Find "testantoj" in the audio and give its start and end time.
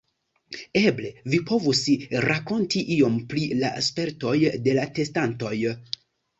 4.99-5.57